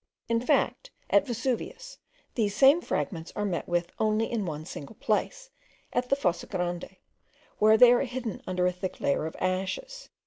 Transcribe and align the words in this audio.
In 0.27 0.39
fact, 0.41 0.89
at 1.11 1.27
Vesuvius, 1.27 1.99
these 2.33 2.55
same 2.55 2.81
fragments 2.81 3.31
are 3.35 3.45
met 3.45 3.67
with 3.67 3.91
only 3.99 4.31
in 4.31 4.47
one 4.47 4.65
single 4.65 4.95
place, 4.95 5.51
at 5.93 6.09
the 6.09 6.15
Fossa 6.15 6.47
Grande, 6.47 6.95
where 7.59 7.77
they 7.77 7.91
are 7.91 7.99
hidden 8.01 8.41
under 8.47 8.65
a 8.65 8.71
thick 8.71 8.99
layer 8.99 9.27
of 9.27 9.35
ashes. 9.39 10.09